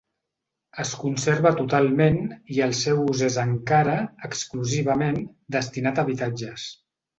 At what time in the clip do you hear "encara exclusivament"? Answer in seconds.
3.45-5.23